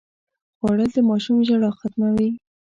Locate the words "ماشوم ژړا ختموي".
1.09-2.29